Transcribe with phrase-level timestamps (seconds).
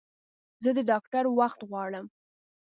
[0.63, 2.05] زه د ډاکټر وخت غواړم